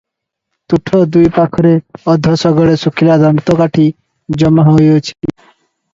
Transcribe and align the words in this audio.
ତୁଠ 0.71 1.01
ଦୁଇ 1.15 1.27
ପାଖରେ 1.35 1.73
ଅଧ 2.13 2.33
ଶଗଡେ 2.45 2.77
ଶୁଖିଲା 2.85 3.19
ଦାନ୍ତକାଠି 3.25 3.87
ଜମାହୋଇ 4.45 4.93
ଅଛି। 4.99 5.13